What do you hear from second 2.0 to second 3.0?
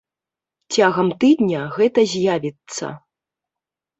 з'явіцца.